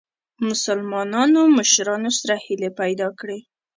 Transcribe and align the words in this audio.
مسلمانو 0.47 1.41
مشرانو 1.57 2.11
سره 2.19 2.35
هیلي 2.45 2.69
پیدا 2.79 3.07
کړې. 3.19 3.39